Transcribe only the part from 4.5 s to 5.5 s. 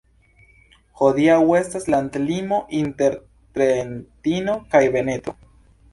kaj Veneto.